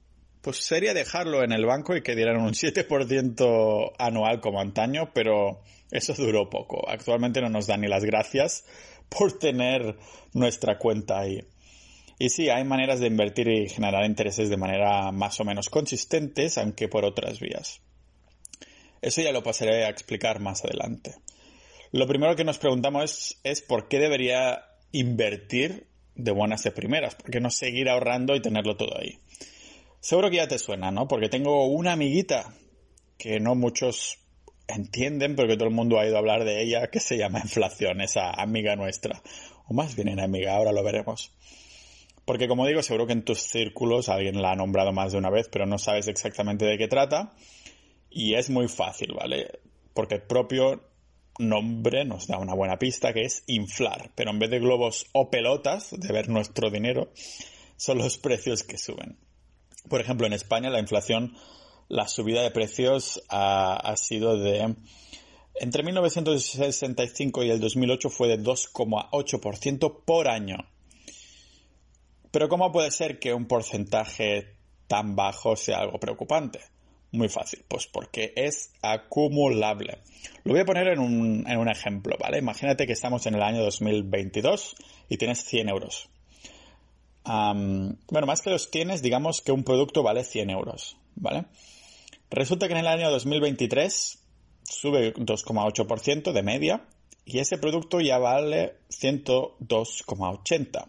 pues 0.42 0.56
sería 0.56 0.94
dejarlo 0.94 1.44
en 1.44 1.52
el 1.52 1.64
banco 1.64 1.94
y 1.94 2.02
que 2.02 2.16
dieran 2.16 2.40
un 2.40 2.54
7% 2.54 3.92
anual 3.98 4.40
como 4.40 4.60
antaño, 4.60 5.12
pero 5.14 5.62
eso 5.92 6.14
duró 6.14 6.50
poco. 6.50 6.88
Actualmente 6.88 7.40
no 7.40 7.50
nos 7.50 7.68
dan 7.68 7.82
ni 7.82 7.86
las 7.88 8.04
gracias 8.04 8.64
por 9.08 9.38
tener 9.38 9.96
nuestra 10.32 10.76
cuenta 10.76 11.20
ahí. 11.20 11.44
Y 12.22 12.28
sí, 12.28 12.50
hay 12.50 12.64
maneras 12.64 13.00
de 13.00 13.06
invertir 13.06 13.48
y 13.48 13.70
generar 13.70 14.04
intereses 14.04 14.50
de 14.50 14.58
manera 14.58 15.10
más 15.10 15.40
o 15.40 15.44
menos 15.46 15.70
consistentes, 15.70 16.58
aunque 16.58 16.86
por 16.86 17.06
otras 17.06 17.40
vías. 17.40 17.80
Eso 19.00 19.22
ya 19.22 19.32
lo 19.32 19.42
pasaré 19.42 19.86
a 19.86 19.88
explicar 19.88 20.38
más 20.38 20.62
adelante. 20.62 21.14
Lo 21.92 22.06
primero 22.06 22.36
que 22.36 22.44
nos 22.44 22.58
preguntamos 22.58 23.40
es, 23.42 23.62
por 23.62 23.88
qué 23.88 23.98
debería 24.00 24.66
invertir 24.92 25.86
de 26.14 26.30
buenas 26.30 26.62
de 26.62 26.72
primeras, 26.72 27.14
por 27.14 27.30
qué 27.30 27.40
no 27.40 27.48
seguir 27.48 27.88
ahorrando 27.88 28.36
y 28.36 28.42
tenerlo 28.42 28.76
todo 28.76 28.98
ahí. 28.98 29.18
Seguro 30.00 30.28
que 30.28 30.36
ya 30.36 30.46
te 30.46 30.58
suena, 30.58 30.90
¿no? 30.90 31.08
Porque 31.08 31.30
tengo 31.30 31.68
una 31.68 31.92
amiguita 31.92 32.52
que 33.16 33.40
no 33.40 33.54
muchos 33.54 34.18
entienden, 34.68 35.36
pero 35.36 35.48
que 35.48 35.56
todo 35.56 35.68
el 35.68 35.74
mundo 35.74 35.98
ha 35.98 36.04
ido 36.04 36.16
a 36.16 36.18
hablar 36.18 36.44
de 36.44 36.62
ella, 36.62 36.88
que 36.88 37.00
se 37.00 37.16
llama 37.16 37.40
inflación, 37.42 38.02
esa 38.02 38.30
amiga 38.30 38.76
nuestra. 38.76 39.22
O 39.66 39.72
más 39.72 39.96
bien 39.96 40.08
enemiga, 40.08 40.54
ahora 40.54 40.72
lo 40.72 40.84
veremos. 40.84 41.32
Porque 42.30 42.46
como 42.46 42.64
digo, 42.64 42.80
seguro 42.80 43.08
que 43.08 43.12
en 43.12 43.24
tus 43.24 43.40
círculos 43.40 44.08
alguien 44.08 44.40
la 44.40 44.52
ha 44.52 44.54
nombrado 44.54 44.92
más 44.92 45.10
de 45.10 45.18
una 45.18 45.30
vez, 45.30 45.48
pero 45.50 45.66
no 45.66 45.78
sabes 45.78 46.06
exactamente 46.06 46.64
de 46.64 46.78
qué 46.78 46.86
trata. 46.86 47.32
Y 48.08 48.34
es 48.34 48.50
muy 48.50 48.68
fácil, 48.68 49.14
¿vale? 49.14 49.58
Porque 49.94 50.14
el 50.14 50.22
propio 50.22 50.80
nombre 51.40 52.04
nos 52.04 52.28
da 52.28 52.38
una 52.38 52.54
buena 52.54 52.78
pista 52.78 53.12
que 53.12 53.22
es 53.22 53.42
inflar. 53.48 54.12
Pero 54.14 54.30
en 54.30 54.38
vez 54.38 54.48
de 54.48 54.60
globos 54.60 55.06
o 55.10 55.28
pelotas 55.28 55.90
de 55.90 56.12
ver 56.12 56.28
nuestro 56.28 56.70
dinero, 56.70 57.10
son 57.76 57.98
los 57.98 58.16
precios 58.16 58.62
que 58.62 58.78
suben. 58.78 59.18
Por 59.88 60.00
ejemplo, 60.00 60.28
en 60.28 60.32
España 60.32 60.70
la 60.70 60.78
inflación, 60.78 61.34
la 61.88 62.06
subida 62.06 62.42
de 62.42 62.52
precios 62.52 63.24
ha, 63.28 63.92
sido 63.96 64.38
de... 64.38 64.76
Entre 65.56 65.82
1965 65.82 67.42
y 67.42 67.50
el 67.50 67.58
2008 67.58 68.08
fue 68.08 68.28
de 68.28 68.38
2,8% 68.38 70.04
por 70.04 70.28
año. 70.28 70.58
Pero 72.30 72.48
¿cómo 72.48 72.70
puede 72.70 72.90
ser 72.90 73.18
que 73.18 73.34
un 73.34 73.46
porcentaje 73.46 74.54
tan 74.86 75.16
bajo 75.16 75.56
sea 75.56 75.78
algo 75.78 75.98
preocupante? 75.98 76.60
Muy 77.12 77.28
fácil, 77.28 77.64
pues 77.66 77.88
porque 77.88 78.32
es 78.36 78.72
acumulable. 78.82 79.98
Lo 80.44 80.52
voy 80.52 80.60
a 80.60 80.64
poner 80.64 80.86
en 80.88 81.00
un, 81.00 81.44
en 81.48 81.58
un 81.58 81.68
ejemplo, 81.68 82.16
¿vale? 82.20 82.38
Imagínate 82.38 82.86
que 82.86 82.92
estamos 82.92 83.26
en 83.26 83.34
el 83.34 83.42
año 83.42 83.62
2022 83.62 84.76
y 85.08 85.16
tienes 85.16 85.44
100 85.44 85.68
euros. 85.68 86.08
bueno, 87.24 88.26
más 88.26 88.42
que 88.42 88.50
los 88.50 88.70
tienes, 88.70 89.02
digamos 89.02 89.40
que 89.40 89.50
un 89.50 89.64
producto 89.64 90.04
vale 90.04 90.22
100 90.22 90.50
euros, 90.50 90.96
¿vale? 91.16 91.46
Resulta 92.30 92.68
que 92.68 92.74
en 92.74 92.80
el 92.80 92.86
año 92.86 93.10
2023 93.10 94.22
sube 94.62 95.12
2,8% 95.14 96.32
de 96.32 96.42
media 96.44 96.84
y 97.24 97.40
ese 97.40 97.58
producto 97.58 98.00
ya 98.00 98.18
vale 98.18 98.76
102,80 98.88 100.86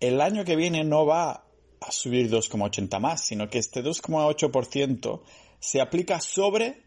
el 0.00 0.20
año 0.20 0.44
que 0.44 0.56
viene 0.56 0.82
no 0.84 1.06
va 1.06 1.46
a 1.80 1.90
subir 1.90 2.30
2,80 2.30 3.00
más, 3.00 3.24
sino 3.24 3.48
que 3.48 3.56
este 3.58 3.82
2,8% 3.82 5.22
se 5.58 5.80
aplica 5.80 6.20
sobre, 6.20 6.82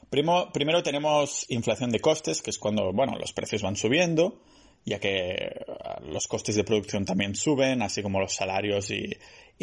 primero 0.10 0.84
tenemos 0.84 1.46
inflación 1.50 1.92
de 1.92 2.02
costes, 2.02 2.42
que 2.42 2.50
es 2.50 2.60
cuando, 2.60 2.92
bueno, 2.92 3.18
los 3.18 3.32
precios 3.32 3.62
van 3.62 3.78
subiendo, 3.78 4.42
ya 4.86 5.00
que 5.00 5.64
los 6.08 6.28
costes 6.28 6.56
de 6.56 6.66
producción 6.66 7.06
también 7.06 7.36
suben, 7.36 7.82
así 7.82 8.02
como 8.02 8.20
los 8.20 8.34
salarios 8.34 8.90
y 8.92 9.18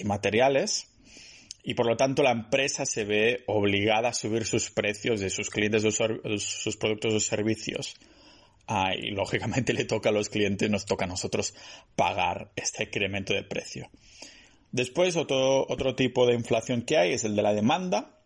materiales 0.04 0.88
y 1.68 1.74
por 1.74 1.86
lo 1.86 1.96
tanto 1.96 2.22
la 2.22 2.30
empresa 2.30 2.86
se 2.86 3.04
ve 3.04 3.42
obligada 3.48 4.10
a 4.10 4.14
subir 4.14 4.44
sus 4.44 4.70
precios 4.70 5.18
de 5.18 5.30
sus 5.30 5.50
clientes, 5.50 5.82
de 5.82 5.90
sus 6.38 6.76
productos 6.76 7.12
o 7.12 7.18
servicios. 7.18 7.96
Ah, 8.68 8.92
y 8.96 9.10
lógicamente 9.10 9.72
le 9.74 9.84
toca 9.84 10.10
a 10.10 10.12
los 10.12 10.28
clientes, 10.28 10.70
nos 10.70 10.86
toca 10.86 11.06
a 11.06 11.08
nosotros 11.08 11.54
pagar 11.96 12.52
este 12.54 12.84
incremento 12.84 13.34
de 13.34 13.42
precio. 13.42 13.90
Después 14.72 15.16
otro, 15.16 15.66
otro 15.68 15.94
tipo 15.94 16.26
de 16.26 16.34
inflación 16.34 16.82
que 16.82 16.98
hay 16.98 17.12
es 17.12 17.24
el 17.24 17.36
de 17.36 17.42
la 17.42 17.54
demanda, 17.54 18.20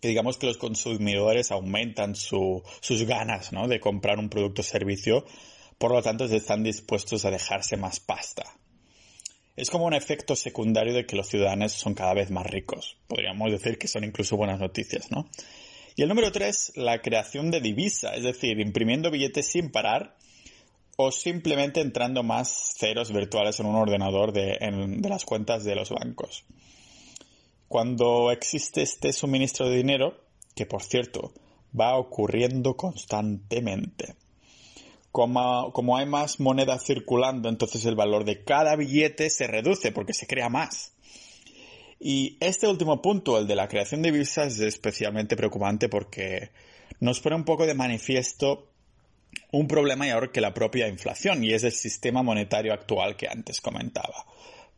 que 0.00 0.08
digamos 0.08 0.36
que 0.36 0.46
los 0.46 0.58
consumidores 0.58 1.50
aumentan 1.50 2.14
sus 2.14 2.62
ganas 3.06 3.52
¿no? 3.52 3.68
de 3.68 3.80
comprar 3.80 4.18
un 4.18 4.28
producto 4.28 4.60
o 4.60 4.64
servicio, 4.64 5.24
por 5.78 5.92
lo 5.92 6.02
tanto 6.02 6.26
están 6.26 6.62
dispuestos 6.62 7.24
a 7.24 7.30
dejarse 7.30 7.76
más 7.76 8.00
pasta. 8.00 8.44
Es 9.56 9.70
como 9.70 9.86
un 9.86 9.94
efecto 9.94 10.34
secundario 10.36 10.92
de 10.92 11.06
que 11.06 11.16
los 11.16 11.28
ciudadanos 11.28 11.72
son 11.72 11.94
cada 11.94 12.12
vez 12.12 12.30
más 12.30 12.46
ricos. 12.46 12.96
Podríamos 13.06 13.52
decir 13.52 13.78
que 13.78 13.88
son 13.88 14.04
incluso 14.04 14.36
buenas 14.36 14.58
noticias, 14.58 15.10
¿no? 15.10 15.30
Y 15.96 16.02
el 16.02 16.08
número 16.08 16.32
tres, 16.32 16.72
la 16.74 17.00
creación 17.00 17.52
de 17.52 17.60
divisa, 17.60 18.14
es 18.16 18.24
decir, 18.24 18.58
imprimiendo 18.58 19.12
billetes 19.12 19.46
sin 19.46 19.70
parar 19.70 20.16
o 20.96 21.10
simplemente 21.10 21.80
entrando 21.80 22.22
más 22.22 22.74
ceros 22.78 23.12
virtuales 23.12 23.58
en 23.60 23.66
un 23.66 23.74
ordenador 23.74 24.32
de, 24.32 24.58
las 25.08 25.24
cuentas 25.24 25.64
de 25.64 25.74
los 25.74 25.90
bancos. 25.90 26.44
Cuando 27.68 28.30
existe 28.30 28.82
este 28.82 29.12
suministro 29.12 29.68
de 29.68 29.76
dinero, 29.76 30.16
que 30.54 30.66
por 30.66 30.82
cierto 30.82 31.32
va 31.78 31.96
ocurriendo 31.96 32.76
constantemente, 32.76 34.14
como, 35.10 35.96
hay 35.96 36.06
más 36.06 36.40
moneda 36.40 36.78
circulando, 36.78 37.48
entonces 37.48 37.84
el 37.84 37.94
valor 37.94 38.24
de 38.24 38.42
cada 38.42 38.74
billete 38.74 39.30
se 39.30 39.46
reduce 39.46 39.92
porque 39.92 40.12
se 40.12 40.26
crea 40.26 40.48
más. 40.48 40.92
Y 42.00 42.36
este 42.40 42.66
último 42.66 43.00
punto, 43.00 43.38
el 43.38 43.46
de 43.46 43.54
la 43.54 43.68
creación 43.68 44.02
de 44.02 44.10
divisas, 44.10 44.54
es 44.54 44.60
especialmente 44.60 45.36
preocupante 45.36 45.88
porque 45.88 46.50
nos 46.98 47.20
pone 47.20 47.36
un 47.36 47.44
poco 47.44 47.64
de 47.64 47.74
manifiesto 47.74 48.73
un 49.52 49.68
problema 49.68 50.04
mayor 50.04 50.32
que 50.32 50.40
la 50.40 50.54
propia 50.54 50.88
inflación 50.88 51.44
y 51.44 51.52
es 51.52 51.64
el 51.64 51.72
sistema 51.72 52.22
monetario 52.22 52.72
actual 52.72 53.16
que 53.16 53.28
antes 53.28 53.60
comentaba. 53.60 54.26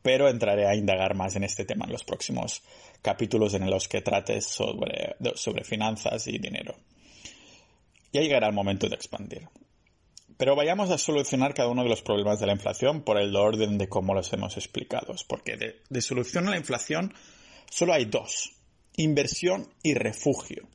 Pero 0.02 0.28
entraré 0.28 0.66
a 0.66 0.74
indagar 0.74 1.14
más 1.14 1.34
en 1.36 1.44
este 1.44 1.64
tema 1.64 1.86
en 1.86 1.92
los 1.92 2.04
próximos 2.04 2.62
capítulos 3.02 3.54
en 3.54 3.68
los 3.68 3.88
que 3.88 4.02
trate 4.02 4.40
sobre, 4.40 5.16
sobre 5.34 5.64
finanzas 5.64 6.26
y 6.28 6.38
dinero. 6.38 6.76
Ya 8.12 8.20
llegará 8.20 8.46
el 8.46 8.52
momento 8.52 8.88
de 8.88 8.94
expandir. 8.94 9.48
Pero 10.36 10.54
vayamos 10.54 10.90
a 10.90 10.98
solucionar 10.98 11.54
cada 11.54 11.70
uno 11.70 11.82
de 11.82 11.88
los 11.88 12.02
problemas 12.02 12.40
de 12.40 12.46
la 12.46 12.52
inflación 12.52 13.02
por 13.02 13.18
el 13.18 13.34
orden 13.36 13.78
de 13.78 13.88
cómo 13.88 14.14
los 14.14 14.32
hemos 14.32 14.56
explicado. 14.56 15.14
Porque 15.28 15.56
de, 15.88 16.00
solución 16.02 16.46
a 16.46 16.50
la 16.50 16.58
inflación 16.58 17.14
solo 17.70 17.94
hay 17.94 18.04
dos. 18.04 18.52
Inversión 18.96 19.72
y 19.82 19.94
refugio. 19.94 20.68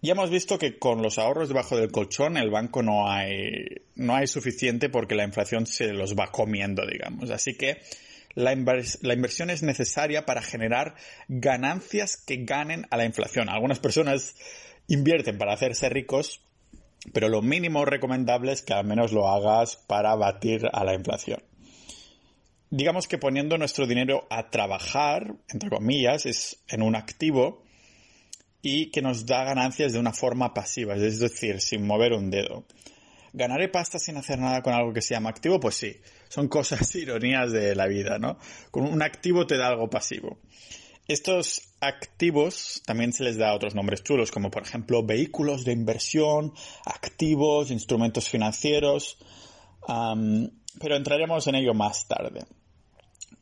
Ya 0.00 0.12
hemos 0.12 0.30
visto 0.30 0.58
que 0.58 0.78
con 0.78 1.02
los 1.02 1.18
ahorros 1.18 1.48
debajo 1.48 1.76
del 1.76 1.90
colchón 1.90 2.36
el 2.36 2.50
banco 2.50 2.82
no 2.82 3.10
hay, 3.10 3.66
no 3.96 4.14
hay 4.14 4.26
suficiente 4.26 4.88
porque 4.88 5.14
la 5.14 5.24
inflación 5.24 5.66
se 5.66 5.92
los 5.92 6.14
va 6.14 6.28
comiendo, 6.28 6.86
digamos. 6.86 7.30
Así 7.30 7.54
que 7.54 7.80
la, 8.34 8.54
la, 8.54 9.14
inversión 9.14 9.50
es 9.50 9.62
necesaria 9.62 10.24
para 10.24 10.42
generar 10.42 10.94
ganancias 11.26 12.16
que 12.16 12.44
ganen 12.44 12.86
a 12.90 12.96
la 12.96 13.04
inflación. 13.04 13.48
Algunas 13.48 13.80
personas 13.80 14.36
invierten 14.86 15.36
para 15.36 15.52
hacerse 15.52 15.88
ricos 15.88 16.42
pero 17.12 17.28
lo 17.28 17.42
mínimo 17.42 17.84
recomendable 17.84 18.52
es 18.52 18.62
que 18.62 18.74
al 18.74 18.84
menos 18.84 19.12
lo 19.12 19.28
hagas 19.28 19.76
para 19.76 20.14
batir 20.14 20.68
a 20.72 20.84
la 20.84 20.94
inflación. 20.94 21.42
Digamos 22.70 23.08
que 23.08 23.18
poniendo 23.18 23.56
nuestro 23.56 23.86
dinero 23.86 24.26
a 24.30 24.50
trabajar, 24.50 25.34
entre 25.48 25.70
comillas, 25.70 26.26
es 26.26 26.62
en 26.68 26.82
un 26.82 26.96
activo 26.96 27.62
y 28.62 28.90
que 28.90 29.02
nos 29.02 29.26
da 29.26 29.44
ganancias 29.44 29.92
de 29.92 29.98
una 29.98 30.12
forma 30.12 30.52
pasiva, 30.52 30.94
es 30.96 31.18
decir, 31.18 31.60
sin 31.60 31.86
mover 31.86 32.12
un 32.12 32.30
dedo. 32.30 32.64
¿Ganaré 33.32 33.68
pasta 33.68 33.98
sin 33.98 34.16
hacer 34.16 34.38
nada 34.38 34.62
con 34.62 34.72
algo 34.72 34.92
que 34.92 35.02
se 35.02 35.14
llama 35.14 35.30
activo? 35.30 35.60
Pues 35.60 35.76
sí, 35.76 35.96
son 36.28 36.48
cosas 36.48 36.94
ironías 36.94 37.52
de 37.52 37.74
la 37.74 37.86
vida, 37.86 38.18
¿no? 38.18 38.38
Con 38.70 38.84
un 38.84 39.02
activo 39.02 39.46
te 39.46 39.56
da 39.56 39.68
algo 39.68 39.88
pasivo. 39.88 40.38
Estos 41.06 41.62
activos 41.80 42.82
también 42.84 43.12
se 43.12 43.24
les 43.24 43.38
da 43.38 43.54
otros 43.54 43.74
nombres 43.74 44.02
chulos, 44.02 44.30
como 44.30 44.50
por 44.50 44.62
ejemplo 44.62 45.02
vehículos 45.02 45.64
de 45.64 45.72
inversión, 45.72 46.52
activos, 46.84 47.70
instrumentos 47.70 48.28
financieros, 48.28 49.16
pero 49.86 50.96
entraremos 50.96 51.46
en 51.46 51.54
ello 51.54 51.72
más 51.72 52.06
tarde. 52.08 52.44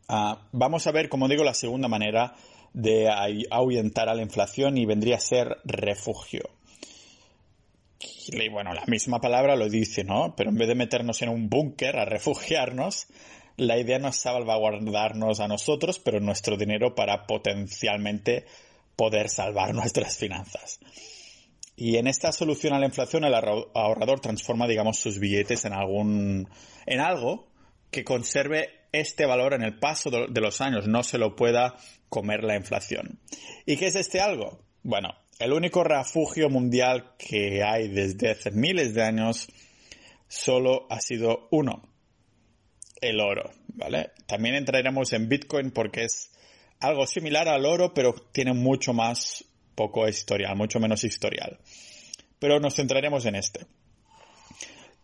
Ah, 0.08 0.46
vamos 0.52 0.87
a 0.87 0.92
ver, 0.92 1.08
como 1.08 1.26
digo, 1.26 1.42
la 1.42 1.54
segunda 1.54 1.88
manera 1.88 2.37
de 2.76 3.09
ahuyentar 3.50 4.11
a 4.11 4.14
la 4.14 4.21
inflación 4.21 4.76
y 4.76 4.85
vendría 4.85 5.16
a 5.16 5.21
ser 5.21 5.56
refugio. 5.64 6.50
Y 8.28 8.50
bueno, 8.50 8.75
la 8.75 8.85
misma 8.87 9.18
palabra 9.18 9.56
lo 9.56 9.71
dice, 9.71 10.04
¿no? 10.04 10.35
Pero 10.37 10.50
en 10.50 10.56
vez 10.56 10.68
de 10.68 10.75
meternos 10.75 11.23
en 11.23 11.30
un 11.30 11.49
búnker 11.49 11.97
a 11.97 12.04
refugiarnos, 12.04 13.06
la 13.56 13.78
idea 13.78 13.99
no 13.99 14.09
es 14.09 14.16
salvaguardarnos 14.16 15.40
a 15.40 15.49
nosotros, 15.49 15.99
pero 15.99 16.21
nuestro 16.21 16.59
dinero 16.59 16.95
para 16.95 17.26
potencialmente 17.26 18.45
poder 18.95 19.30
salvar 19.30 19.75
nuestras 19.75 20.18
finanzas. 20.18 20.78
Y 21.76 21.97
en 21.97 22.09
esta 22.09 22.30
solución 22.30 22.75
a 22.75 22.78
la 22.78 22.87
inflación, 22.87 23.25
el 23.25 23.35
ahorrador 23.35 24.21
transforma, 24.21 24.68
digamos, 24.68 24.99
sus 24.99 25.18
billetes 25.18 25.64
en 25.64 25.73
algún, 25.73 26.47
en 26.85 27.00
algo 27.00 27.49
que 27.90 28.04
conserve 28.04 28.68
este 29.00 29.26
valor 29.26 29.55
en 29.55 29.62
el 29.62 29.79
paso 29.79 30.11
de 30.11 30.41
los 30.41 30.61
años, 30.61 30.87
no 30.87 31.03
se 31.03 31.19
lo 31.19 31.37
pueda 31.37 31.76
comer 32.09 32.45
la 32.45 32.57
inflación. 32.57 33.21
¿Y 33.65 33.76
qué 33.76 33.87
es 33.87 33.97
este 33.97 34.21
algo? 34.21 34.65
Bueno, 34.83 35.15
el 35.38 35.53
único 35.53 35.85
refugio 35.85 36.49
mundial 36.49 37.15
que 37.19 37.62
hay 37.62 37.88
desde 37.88 38.31
hace 38.31 38.50
miles 38.50 38.95
de 38.95 39.03
años 39.03 39.49
solo 40.29 40.87
ha 40.91 41.00
sido 41.00 41.49
uno, 41.50 41.88
el 43.00 43.21
oro, 43.21 43.50
¿vale? 43.69 44.12
También 44.26 44.55
entraremos 44.55 45.12
en 45.12 45.29
Bitcoin 45.29 45.71
porque 45.71 46.05
es 46.05 46.33
algo 46.81 47.07
similar 47.07 47.49
al 47.49 47.67
oro, 47.67 47.93
pero 47.95 48.15
tiene 48.33 48.53
mucho 48.53 48.93
más 48.93 49.45
poco 49.75 50.09
historial, 50.09 50.57
mucho 50.57 50.81
menos 50.81 51.05
historial. 51.05 51.59
Pero 52.38 52.61
nos 52.61 52.75
centraremos 52.75 53.25
en 53.26 53.37
este. 53.37 53.67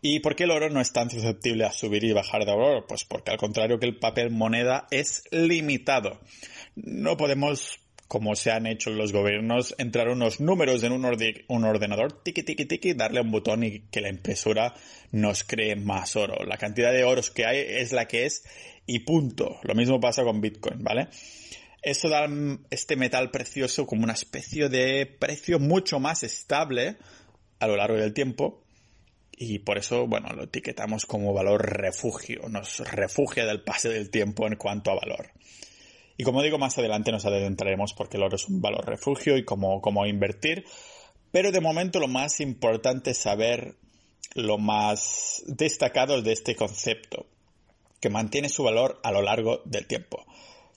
¿Y 0.05 0.19
por 0.19 0.35
qué 0.35 0.45
el 0.45 0.51
oro 0.51 0.69
no 0.69 0.81
es 0.81 0.93
tan 0.93 1.11
susceptible 1.11 1.65
a 1.65 1.71
subir 1.71 2.03
y 2.03 2.13
bajar 2.13 2.45
de 2.45 2.51
valor? 2.51 2.87
Pues 2.89 3.05
porque 3.05 3.31
al 3.31 3.37
contrario 3.37 3.79
que 3.79 3.87
el 3.87 4.01
papel 4.01 4.31
moneda 4.31 4.89
es 4.91 5.23
limitado. 5.31 6.19
No 6.75 7.17
podemos 7.17 7.79
como 8.09 8.35
se 8.35 8.51
han 8.51 8.67
hecho 8.67 8.91
los 8.91 9.11
gobiernos, 9.11 9.75
entrar 9.79 10.09
unos 10.09 10.39
números 10.39 10.83
en 10.83 10.93
un, 10.93 11.65
ordenador, 11.65 12.23
tiki 12.23 12.43
tiki 12.43 12.67
tiki, 12.67 12.93
darle 12.93 13.23
un 13.23 13.31
botón 13.31 13.65
y 13.65 13.89
que 13.91 14.03
la 14.03 14.11
impresora 14.11 14.75
nos 15.13 15.45
cree 15.45 15.77
más 15.77 16.15
oro. 16.15 16.45
La 16.45 16.59
cantidad 16.59 16.93
de 16.93 17.05
oros 17.05 17.31
que 17.31 17.47
hay 17.47 17.61
es 17.61 17.93
la 17.93 18.09
que 18.09 18.27
es 18.27 18.45
y 18.85 18.99
punto. 18.99 19.61
Lo 19.63 19.75
mismo 19.75 19.99
pasa 19.99 20.25
con 20.25 20.43
Bitcoin, 20.43 20.83
¿vale? 20.83 21.09
Eso 21.81 22.11
da 22.11 22.29
este 22.71 22.97
metal 22.97 23.31
precioso 23.31 23.87
como 23.87 24.03
una 24.03 24.13
especie 24.13 24.69
de 24.69 25.07
precio 25.07 25.59
mucho 25.59 25.99
más 25.99 26.23
estable 26.23 26.97
a 27.61 27.67
lo 27.67 27.77
largo 27.77 27.97
del 27.97 28.13
tiempo 28.13 28.63
y 29.45 29.59
por 29.59 29.77
eso, 29.77 30.07
bueno, 30.07 30.29
lo 30.35 30.45
etiquetamos 30.45 31.05
como 31.05 31.35
valor 31.35 31.67
refugio. 31.67 32.49
Nos 32.49 32.79
refugia 32.79 33.45
del 33.45 33.63
pase 33.63 33.89
del 33.89 34.09
tiempo 34.09 34.47
en 34.47 34.55
cuanto 34.55 34.93
a 34.93 34.95
valor. 34.95 35.33
Y 36.17 36.23
como 36.23 36.43
digo, 36.43 36.59
más 36.59 36.79
adelante 36.79 37.11
nos 37.11 37.25
adentraremos 37.25 37.93
porque 37.93 38.19
el 38.19 38.23
oro 38.23 38.37
es 38.37 38.47
un 38.47 38.61
valor 38.61 38.87
refugio 38.87 39.37
y 39.37 39.45
cómo, 39.45 39.81
cómo 39.81 40.07
invertir. 40.07 40.65
Pero 41.33 41.51
de 41.51 41.61
momento 41.61 41.99
lo 41.99 42.07
más 42.07 42.39
importante 42.39 43.11
es 43.11 43.19
saber 43.19 43.75
lo 44.35 44.59
más 44.59 45.43
destacado 45.47 46.23
de 46.23 46.33
este 46.33 46.55
concepto, 46.55 47.27
que 48.01 48.11
mantiene 48.11 48.49
su 48.49 48.63
valor 48.63 49.01
a 49.03 49.11
lo 49.11 49.23
largo 49.23 49.63
del 49.65 49.89
tiempo. 49.89 50.25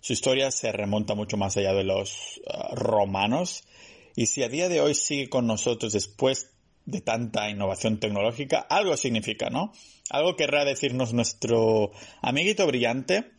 Su 0.01 0.13
historia 0.13 0.49
se 0.49 0.71
remonta 0.71 1.13
mucho 1.13 1.37
más 1.37 1.55
allá 1.57 1.73
de 1.73 1.83
los 1.83 2.41
uh, 2.47 2.75
romanos 2.75 3.63
y 4.15 4.25
si 4.25 4.41
a 4.41 4.49
día 4.49 4.69
de 4.69 4.81
hoy 4.81 4.95
sigue 4.95 5.29
con 5.29 5.45
nosotros 5.45 5.93
después 5.93 6.54
de 6.85 7.01
tanta 7.01 7.49
innovación 7.49 7.99
tecnológica, 7.99 8.59
algo 8.59 8.95
significa, 8.97 9.49
¿no? 9.49 9.71
Algo 10.09 10.35
querrá 10.35 10.65
decirnos 10.65 11.13
nuestro 11.13 11.91
amiguito 12.21 12.65
brillante, 12.67 13.31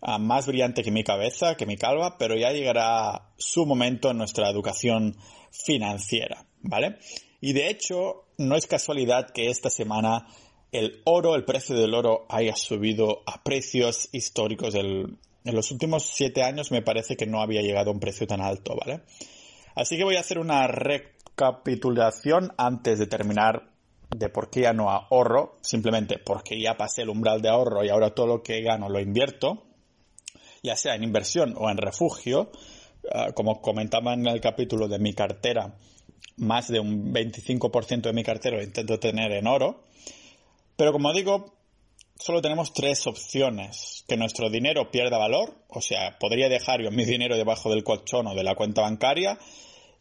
uh, 0.00 0.18
más 0.18 0.46
brillante 0.46 0.82
que 0.82 0.90
mi 0.90 1.04
cabeza, 1.04 1.56
que 1.56 1.66
mi 1.66 1.76
calva, 1.76 2.18
pero 2.18 2.36
ya 2.36 2.50
llegará 2.52 3.30
su 3.36 3.66
momento 3.66 4.10
en 4.10 4.18
nuestra 4.18 4.50
educación 4.50 5.16
financiera, 5.50 6.46
¿vale? 6.60 6.98
Y 7.40 7.52
de 7.52 7.68
hecho, 7.70 8.24
no 8.38 8.56
es 8.56 8.66
casualidad 8.66 9.30
que 9.30 9.48
esta 9.48 9.70
semana 9.70 10.26
el 10.72 11.02
oro, 11.04 11.34
el 11.34 11.44
precio 11.44 11.76
del 11.76 11.94
oro 11.94 12.26
haya 12.28 12.56
subido 12.56 13.22
a 13.26 13.42
precios 13.42 14.08
históricos 14.12 14.74
en 14.74 15.18
los 15.44 15.70
últimos 15.70 16.04
siete 16.04 16.42
años 16.42 16.70
me 16.70 16.82
parece 16.82 17.16
que 17.16 17.26
no 17.26 17.42
había 17.42 17.62
llegado 17.62 17.90
a 17.90 17.92
un 17.92 18.00
precio 18.00 18.26
tan 18.26 18.40
alto, 18.40 18.76
¿vale? 18.76 19.02
Así 19.74 19.96
que 19.96 20.04
voy 20.04 20.16
a 20.16 20.20
hacer 20.20 20.38
una 20.38 20.66
recapitulación 21.42 22.52
antes 22.56 22.98
de 22.98 23.06
terminar 23.06 23.70
de 24.10 24.28
por 24.28 24.50
qué 24.50 24.62
ya 24.62 24.72
no 24.72 24.90
ahorro, 24.90 25.58
simplemente 25.62 26.18
porque 26.18 26.60
ya 26.60 26.76
pasé 26.76 27.02
el 27.02 27.08
umbral 27.08 27.40
de 27.40 27.48
ahorro 27.48 27.84
y 27.84 27.88
ahora 27.88 28.14
todo 28.14 28.26
lo 28.26 28.42
que 28.42 28.62
gano 28.62 28.88
lo 28.88 29.00
invierto, 29.00 29.64
ya 30.62 30.76
sea 30.76 30.94
en 30.94 31.02
inversión 31.02 31.54
o 31.56 31.70
en 31.70 31.78
refugio, 31.78 32.50
ah, 33.12 33.32
como 33.34 33.60
comentaba 33.60 34.12
en 34.14 34.26
el 34.26 34.40
capítulo 34.40 34.86
de 34.86 34.98
mi 34.98 35.14
cartera, 35.14 35.74
más 36.36 36.68
de 36.68 36.80
un 36.80 37.12
25% 37.12 38.02
de 38.02 38.12
mi 38.12 38.22
cartera 38.22 38.58
lo 38.58 38.62
intento 38.62 38.98
tener 38.98 39.32
en 39.32 39.46
oro, 39.46 39.82
pero 40.76 40.92
como 40.92 41.12
digo, 41.12 41.54
solo 42.18 42.42
tenemos 42.42 42.72
tres 42.72 43.06
opciones. 43.06 44.04
Que 44.08 44.16
nuestro 44.16 44.50
dinero 44.50 44.90
pierda 44.90 45.16
valor, 45.18 45.54
o 45.68 45.80
sea, 45.80 46.18
podría 46.18 46.48
dejar 46.48 46.82
yo 46.82 46.90
mi 46.90 47.04
dinero 47.04 47.36
debajo 47.36 47.70
del 47.70 47.84
colchón 47.84 48.26
o 48.26 48.34
de 48.34 48.44
la 48.44 48.54
cuenta 48.54 48.82
bancaria. 48.82 49.38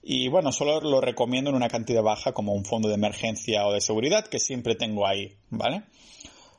Y 0.04 0.30
bueno, 0.30 0.52
solo 0.52 0.82
lo 0.82 1.00
recomiendo 1.00 1.50
en 1.50 1.56
una 1.56 1.70
cantidad 1.70 2.02
baja 2.02 2.34
como 2.34 2.54
un 2.54 2.66
fondo 2.66 2.88
de 2.88 2.96
emergencia 2.96 3.68
o 3.68 3.74
de 3.74 3.82
seguridad 3.82 4.28
que 4.28 4.40
siempre 4.40 4.76
tengo 4.76 5.06
ahí, 5.06 5.36
¿vale? 5.50 5.84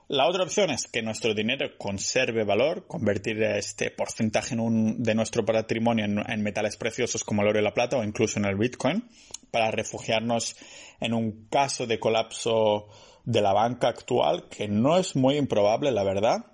La 0.09 0.29
otra 0.29 0.43
opción 0.43 0.71
es 0.71 0.89
que 0.89 1.01
nuestro 1.01 1.33
dinero 1.33 1.71
conserve 1.79 2.45
valor, 2.45 2.87
convertir 2.87 3.43
este 3.43 3.91
porcentaje 3.91 4.55
de 4.55 5.15
nuestro 5.15 5.45
patrimonio 5.45 6.05
en, 6.05 6.43
metales 6.43 6.77
preciosos 6.77 7.25
como 7.25 7.41
el 7.41 7.49
oro 7.49 7.61
y 7.61 7.63
la 7.63 7.73
plata 7.73 7.97
o 7.97 8.05
incluso 8.05 8.39
en 8.39 8.45
el 8.45 8.57
Bitcoin 8.57 9.09
para 9.51 9.71
refugiarnos 9.71 10.57
en 11.01 11.15
un 11.15 11.47
caso 11.49 11.87
de 11.87 11.99
colapso 11.99 12.89
de 13.25 13.41
la 13.41 13.55
banca 13.55 13.89
actual, 13.89 14.49
que 14.51 14.69
no 14.69 14.99
es 14.99 15.17
muy 15.17 15.37
improbable, 15.37 15.91
la 15.93 16.05
verdad. 16.05 16.45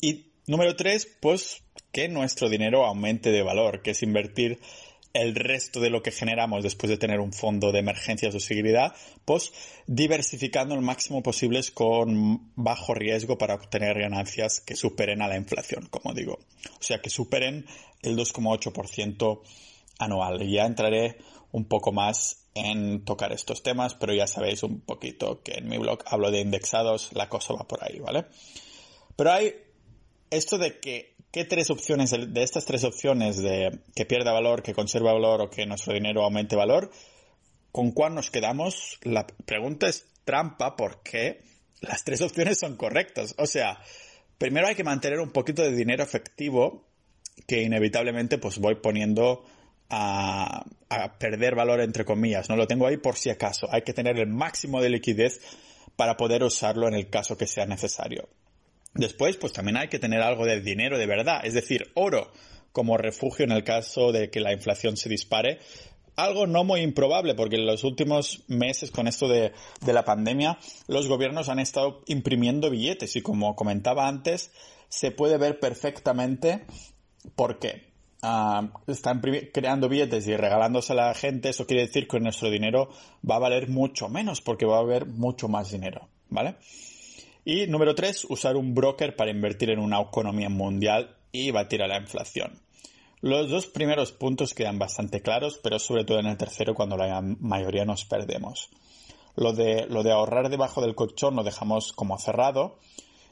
Y 0.00 0.32
número 0.48 0.74
tres, 0.74 1.06
pues 1.20 1.62
que 1.92 2.08
nuestro 2.08 2.48
dinero 2.48 2.84
aumente 2.84 3.30
de 3.30 3.42
valor, 3.42 3.82
que 3.82 3.92
es 3.92 4.02
invertir 4.02 4.58
el 5.12 5.34
resto 5.34 5.80
de 5.80 5.90
lo 5.90 6.02
que 6.02 6.10
generamos 6.10 6.62
después 6.62 6.88
de 6.90 6.96
tener 6.96 7.20
un 7.20 7.32
fondo 7.32 7.72
de 7.72 7.80
emergencias 7.80 8.34
o 8.34 8.40
seguridad, 8.40 8.94
pues 9.24 9.52
diversificando 9.86 10.74
el 10.74 10.80
máximo 10.80 11.22
posible 11.22 11.60
con 11.74 12.52
bajo 12.56 12.94
riesgo 12.94 13.36
para 13.38 13.54
obtener 13.54 13.98
ganancias 13.98 14.60
que 14.60 14.76
superen 14.76 15.20
a 15.22 15.28
la 15.28 15.36
inflación, 15.36 15.86
como 15.90 16.14
digo. 16.14 16.38
O 16.78 16.82
sea, 16.82 17.00
que 17.00 17.10
superen 17.10 17.66
el 18.02 18.16
2,8% 18.16 19.42
anual. 19.98 20.48
Ya 20.48 20.64
entraré 20.64 21.18
un 21.52 21.66
poco 21.66 21.92
más 21.92 22.46
en 22.54 23.04
tocar 23.04 23.32
estos 23.32 23.62
temas, 23.62 23.94
pero 23.94 24.14
ya 24.14 24.26
sabéis 24.26 24.62
un 24.62 24.80
poquito 24.80 25.42
que 25.42 25.52
en 25.58 25.68
mi 25.68 25.78
blog 25.78 26.00
hablo 26.06 26.30
de 26.30 26.40
indexados, 26.40 27.10
la 27.12 27.28
cosa 27.28 27.54
va 27.54 27.68
por 27.68 27.84
ahí, 27.84 27.98
¿vale? 27.98 28.26
Pero 29.16 29.32
hay 29.32 29.54
esto 30.30 30.58
de 30.58 30.80
que, 30.80 31.11
¿qué 31.32 31.44
tres 31.44 31.70
opciones, 31.70 32.10
de 32.10 32.42
estas 32.42 32.64
tres 32.64 32.84
opciones 32.84 33.38
de 33.38 33.80
que 33.96 34.04
pierda 34.04 34.32
valor, 34.32 34.62
que 34.62 34.74
conserve 34.74 35.12
valor 35.12 35.40
o 35.40 35.50
que 35.50 35.66
nuestro 35.66 35.94
dinero 35.94 36.22
aumente 36.22 36.54
valor, 36.54 36.90
¿con 37.72 37.90
cuál 37.90 38.14
nos 38.14 38.30
quedamos? 38.30 38.98
La 39.02 39.26
pregunta 39.26 39.88
es 39.88 40.06
trampa 40.24 40.76
porque 40.76 41.40
las 41.80 42.04
tres 42.04 42.20
opciones 42.20 42.58
son 42.58 42.76
correctas. 42.76 43.34
O 43.38 43.46
sea, 43.46 43.80
primero 44.38 44.66
hay 44.66 44.74
que 44.74 44.84
mantener 44.84 45.20
un 45.20 45.30
poquito 45.30 45.62
de 45.62 45.72
dinero 45.72 46.02
efectivo 46.02 46.86
que 47.46 47.62
inevitablemente 47.62 48.38
pues 48.38 48.58
voy 48.58 48.76
poniendo 48.76 49.44
a, 49.88 50.64
perder 51.18 51.54
valor 51.54 51.80
entre 51.80 52.04
comillas, 52.04 52.48
no 52.48 52.56
lo 52.56 52.66
tengo 52.66 52.86
ahí 52.86 52.98
por 52.98 53.16
si 53.16 53.30
acaso. 53.30 53.66
Hay 53.70 53.82
que 53.82 53.94
tener 53.94 54.18
el 54.18 54.26
máximo 54.26 54.80
de 54.80 54.90
liquidez 54.90 55.40
para 55.96 56.16
poder 56.16 56.42
usarlo 56.42 56.88
en 56.88 56.94
el 56.94 57.08
caso 57.08 57.36
que 57.36 57.46
sea 57.46 57.66
necesario. 57.66 58.28
Después, 58.94 59.36
pues 59.36 59.52
también 59.52 59.76
hay 59.76 59.88
que 59.88 59.98
tener 59.98 60.20
algo 60.20 60.44
de 60.44 60.60
dinero 60.60 60.98
de 60.98 61.06
verdad, 61.06 61.40
es 61.44 61.54
decir, 61.54 61.90
oro 61.94 62.30
como 62.72 62.96
refugio 62.96 63.44
en 63.44 63.52
el 63.52 63.64
caso 63.64 64.12
de 64.12 64.30
que 64.30 64.40
la 64.40 64.52
inflación 64.52 64.96
se 64.96 65.08
dispare. 65.08 65.58
Algo 66.16 66.46
no 66.46 66.64
muy 66.64 66.80
improbable, 66.80 67.34
porque 67.34 67.56
en 67.56 67.66
los 67.66 67.84
últimos 67.84 68.42
meses 68.48 68.90
con 68.90 69.08
esto 69.08 69.28
de, 69.28 69.52
de 69.80 69.92
la 69.92 70.04
pandemia, 70.04 70.58
los 70.88 71.08
gobiernos 71.08 71.48
han 71.48 71.58
estado 71.58 72.02
imprimiendo 72.06 72.68
billetes 72.70 73.16
y 73.16 73.22
como 73.22 73.56
comentaba 73.56 74.08
antes, 74.08 74.50
se 74.88 75.10
puede 75.10 75.38
ver 75.38 75.58
perfectamente 75.58 76.66
por 77.34 77.58
qué. 77.58 77.92
Ah, 78.24 78.70
están 78.86 79.20
creando 79.52 79.88
billetes 79.88 80.28
y 80.28 80.36
regalándose 80.36 80.92
a 80.92 80.96
la 80.96 81.14
gente, 81.14 81.48
eso 81.48 81.66
quiere 81.66 81.86
decir 81.86 82.06
que 82.06 82.20
nuestro 82.20 82.50
dinero 82.50 82.88
va 83.28 83.36
a 83.36 83.40
valer 83.40 83.68
mucho 83.68 84.08
menos 84.08 84.40
porque 84.40 84.64
va 84.64 84.76
a 84.76 84.80
haber 84.80 85.06
mucho 85.06 85.48
más 85.48 85.72
dinero, 85.72 86.08
¿vale? 86.28 86.56
Y 87.44 87.66
número 87.66 87.94
tres, 87.96 88.24
usar 88.28 88.56
un 88.56 88.72
broker 88.72 89.16
para 89.16 89.32
invertir 89.32 89.70
en 89.70 89.80
una 89.80 90.00
economía 90.00 90.48
mundial 90.48 91.16
y 91.32 91.50
batir 91.50 91.82
a 91.82 91.88
la 91.88 91.98
inflación. 91.98 92.60
Los 93.20 93.50
dos 93.50 93.66
primeros 93.66 94.12
puntos 94.12 94.54
quedan 94.54 94.78
bastante 94.78 95.22
claros, 95.22 95.58
pero 95.60 95.80
sobre 95.80 96.04
todo 96.04 96.20
en 96.20 96.26
el 96.26 96.36
tercero 96.36 96.74
cuando 96.74 96.96
la 96.96 97.20
mayoría 97.20 97.84
nos 97.84 98.04
perdemos. 98.04 98.68
Lo 99.34 99.52
de, 99.52 99.86
lo 99.88 100.04
de 100.04 100.12
ahorrar 100.12 100.50
debajo 100.50 100.80
del 100.82 100.94
colchón 100.94 101.34
lo 101.34 101.42
dejamos 101.42 101.92
como 101.92 102.16
cerrado. 102.18 102.78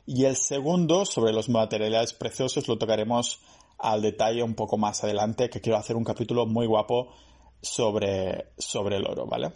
Y 0.07 0.25
el 0.25 0.35
segundo, 0.35 1.05
sobre 1.05 1.33
los 1.33 1.49
materiales 1.49 2.13
preciosos, 2.13 2.67
lo 2.67 2.79
tocaremos 2.79 3.41
al 3.79 4.03
detalle 4.03 4.43
un 4.43 4.55
poco 4.55 4.77
más 4.77 5.05
adelante, 5.05 5.51
que 5.51 5.61
quiero 5.61 5.79
hacer 5.79 5.95
un 5.95 6.05
capítulo 6.05 6.47
muy 6.47 6.67
guapo 6.67 7.15
sobre, 7.63 8.47
sobre 8.59 8.97
el 8.97 9.07
oro, 9.07 9.27
¿vale? 9.27 9.53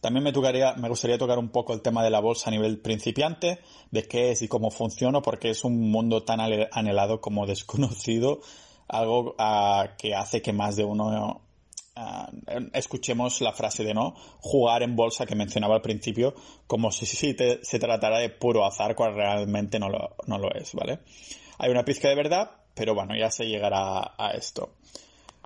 También 0.00 0.24
me, 0.24 0.32
tocaría, 0.32 0.74
me 0.74 0.88
gustaría 0.88 1.18
tocar 1.18 1.38
un 1.38 1.48
poco 1.48 1.72
el 1.72 1.80
tema 1.80 2.02
de 2.02 2.10
la 2.10 2.20
bolsa 2.20 2.50
a 2.50 2.52
nivel 2.52 2.80
principiante, 2.80 3.60
de 3.90 4.02
qué 4.08 4.32
es 4.32 4.42
y 4.42 4.48
cómo 4.48 4.70
funciona, 4.70 5.22
porque 5.22 5.50
es 5.50 5.64
un 5.64 5.90
mundo 5.90 6.24
tan 6.24 6.40
anhelado 6.40 7.20
como 7.20 7.46
desconocido, 7.46 8.40
algo 8.88 9.36
que 9.98 10.14
hace 10.14 10.42
que 10.42 10.52
más 10.52 10.76
de 10.76 10.84
uno 10.84 11.40
ah, 11.96 12.30
escuchemos 12.74 13.40
la 13.40 13.52
frase 13.52 13.84
de 13.84 13.94
no 13.94 14.14
jugar 14.40 14.82
en 14.82 14.96
bolsa 14.96 15.24
que 15.24 15.34
mencionaba 15.34 15.76
al 15.76 15.82
principio, 15.82 16.34
como 16.66 16.90
si, 16.90 17.06
se 17.06 17.78
tratara 17.78 18.18
de 18.18 18.28
puro 18.28 18.66
azar, 18.66 18.94
cuando 18.94 19.18
realmente 19.18 19.78
no 19.78 19.88
lo 19.88 20.54
es, 20.54 20.74
¿vale? 20.74 21.00
Hay 21.58 21.70
una 21.70 21.84
pizca 21.84 22.08
de 22.08 22.16
verdad, 22.16 22.50
pero 22.74 22.94
bueno, 22.94 23.14
ya 23.16 23.30
se 23.30 23.46
llegará 23.46 24.14
a 24.18 24.32
esto. 24.32 24.70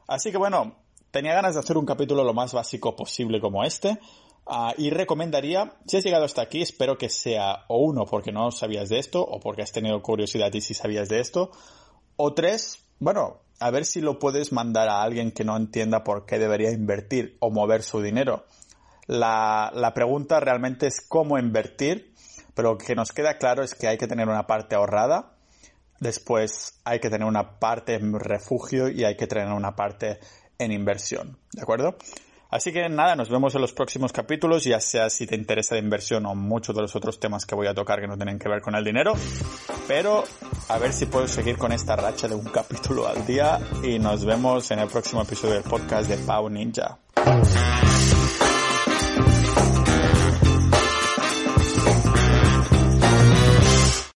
Así 0.09 0.31
que 0.31 0.39
bueno, 0.39 0.77
tenía 1.11 1.35
ganas 1.35 1.55
de 1.55 1.61
hacer 1.61 1.77
un 1.77 1.87
capítulo 1.87 2.25
lo 2.25 2.35
más 2.35 2.53
básico 2.53 2.97
posible 2.97 3.41
como 3.41 3.65
este. 3.65 3.99
Ah, 4.47 4.75
y 4.77 4.91
recomendaría, 4.91 5.73
si 5.87 5.97
has 5.97 6.05
llegado 6.05 6.25
hasta 6.25 6.43
aquí, 6.43 6.63
espero 6.63 6.99
que 6.99 7.09
sea 7.09 7.65
o 7.69 7.79
uno 7.79 8.05
porque 8.07 8.31
no 8.33 8.51
sabías 8.53 8.89
de 8.89 8.99
esto, 8.99 9.23
o 9.23 9.41
porque 9.41 9.63
has 9.63 9.73
tenido 9.73 10.01
curiosidad 10.03 10.53
y 10.55 10.61
si 10.61 10.75
sabías 10.75 11.09
de 11.09 11.21
esto, 11.21 11.51
o 12.17 12.33
tres, 12.33 12.85
bueno, 13.01 13.41
a 13.59 13.71
ver 13.71 13.85
si 13.87 14.01
lo 14.01 14.19
puedes 14.19 14.53
mandar 14.53 14.89
a 14.89 15.03
alguien 15.03 15.33
que 15.33 15.45
no 15.45 15.57
entienda 15.57 16.05
por 16.05 16.27
qué 16.27 16.39
debería 16.39 16.71
invertir 16.71 17.37
o 17.41 17.51
mover 17.51 17.83
su 17.83 18.01
dinero. 18.01 18.45
La, 19.07 19.73
la 19.75 19.95
pregunta 19.95 20.39
realmente 20.39 20.87
es 20.87 21.01
cómo 21.01 21.39
invertir, 21.39 22.15
pero 22.55 22.73
lo 22.73 22.79
que 22.79 22.95
nos 22.95 23.13
queda 23.13 23.39
claro 23.39 23.65
es 23.65 23.75
que 23.75 23.89
hay 23.89 23.99
que 23.99 24.07
tener 24.07 24.29
una 24.29 24.47
parte 24.47 24.77
ahorrada, 24.77 25.37
Después 26.01 26.79
hay 26.85 27.01
que 27.01 27.09
tener 27.09 27.27
una 27.27 27.59
parte 27.59 27.95
en 27.95 28.19
refugio 28.19 28.89
y 28.89 29.05
hay 29.05 29.17
que 29.17 29.27
tener 29.27 29.49
una 29.49 29.75
parte 29.77 30.19
en 30.59 30.73
inversión. 30.73 31.39
¿De 31.53 31.63
acuerdo? 31.63 31.97
Así 32.49 32.73
que 32.73 32.89
nada, 32.89 33.17
nos 33.17 33.29
vemos 33.29 33.55
en 33.57 33.61
los 33.61 33.73
próximos 33.73 34.13
capítulos, 34.13 34.65
ya 34.65 34.81
sea 34.81 35.11
si 35.11 35.27
te 35.27 35.35
interesa 35.35 35.75
la 35.75 35.81
inversión 35.81 36.27
o 36.27 36.35
muchos 36.35 36.77
de 36.77 36.83
los 36.83 36.95
otros 36.95 37.19
temas 37.19 37.45
que 37.45 37.57
voy 37.57 37.67
a 37.67 37.75
tocar 37.75 38.01
que 38.01 38.07
no 38.07 38.17
tienen 38.17 38.39
que 38.39 38.49
ver 38.49 38.61
con 38.61 38.77
el 38.77 38.85
dinero. 38.85 39.15
Pero 39.89 40.25
a 40.69 40.79
ver 40.79 40.93
si 40.93 41.07
puedo 41.07 41.27
seguir 41.27 41.59
con 41.59 41.73
esta 41.73 41.97
racha 41.97 42.29
de 42.29 42.37
un 42.37 42.45
capítulo 42.45 43.09
al 43.09 43.27
día 43.27 43.59
y 43.83 43.99
nos 43.99 44.25
vemos 44.25 44.71
en 44.71 44.79
el 44.79 44.89
próximo 44.89 45.23
episodio 45.23 45.55
del 45.55 45.65
podcast 45.65 46.09
de 46.09 46.19
Pau 46.19 46.49
Ninja. 46.49 46.99